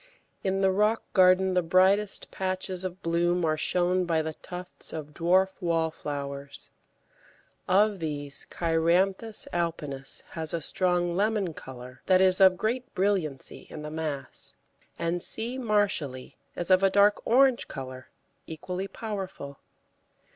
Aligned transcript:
In 0.43 0.61
the 0.61 0.71
rock 0.71 1.03
garden 1.13 1.53
the 1.53 1.61
brightest 1.61 2.31
patches 2.31 2.83
of 2.83 3.03
bloom 3.03 3.45
are 3.45 3.55
shown 3.55 4.05
by 4.05 4.23
the 4.23 4.33
tufts 4.33 4.93
of 4.93 5.13
dwarf 5.13 5.61
Wallflowers; 5.61 6.71
of 7.67 7.99
these, 7.99 8.47
Cheiranthus 8.49 9.47
alpinus 9.53 10.23
has 10.31 10.55
a 10.55 10.59
strong 10.61 11.15
lemon 11.15 11.53
colour 11.53 12.01
that 12.07 12.19
is 12.19 12.41
of 12.41 12.57
great 12.57 12.91
brilliancy 12.95 13.67
in 13.69 13.83
the 13.83 13.91
mass, 13.91 14.55
and 14.97 15.21
C. 15.21 15.59
Marshalli 15.59 16.35
is 16.55 16.71
of 16.71 16.81
a 16.81 16.89
dark 16.89 17.21
orange 17.23 17.67
colour, 17.67 18.09
equally 18.47 18.87
powerful. 18.87 19.59